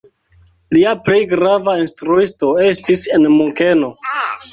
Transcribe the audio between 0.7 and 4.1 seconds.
Lia plej grava instruisto estis en Munkeno.